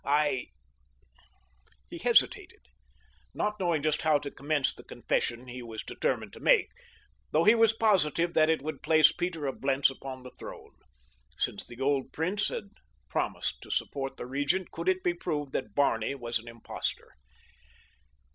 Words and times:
I—" 0.03 0.47
He 1.87 1.99
hesitated, 1.99 2.61
not 3.35 3.59
knowing 3.59 3.83
just 3.83 4.01
how 4.01 4.17
to 4.17 4.31
commence 4.31 4.73
the 4.73 4.83
confession 4.83 5.45
he 5.47 5.61
was 5.61 5.83
determined 5.83 6.33
to 6.33 6.39
make, 6.39 6.69
though 7.29 7.43
he 7.43 7.53
was 7.53 7.75
positive 7.77 8.33
that 8.33 8.49
it 8.49 8.63
would 8.63 8.81
place 8.81 9.11
Peter 9.11 9.45
of 9.45 9.61
Blentz 9.61 9.91
upon 9.91 10.23
the 10.23 10.31
throne, 10.39 10.73
since 11.37 11.67
the 11.67 11.79
old 11.79 12.11
prince 12.13 12.47
had 12.47 12.71
promised 13.09 13.61
to 13.61 13.69
support 13.69 14.17
the 14.17 14.25
Regent 14.25 14.71
could 14.71 14.89
it 14.89 15.03
be 15.03 15.13
proved 15.13 15.51
that 15.51 15.75
Barney 15.75 16.15
was 16.15 16.39
an 16.39 16.47
impostor. 16.47 17.11